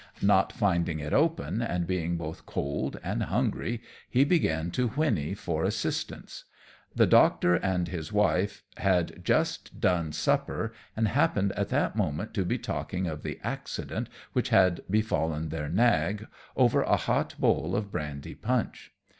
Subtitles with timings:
[0.23, 5.63] Not finding it open, and being both cold and hungry, he began to whinny for
[5.63, 6.45] assistance.
[6.95, 12.43] The Doctor and his wife had just done supper, and happened at that moment to
[12.43, 16.25] be talking of the accident which had befallen their nag,
[16.55, 18.91] over a hot bowl of brandy punch.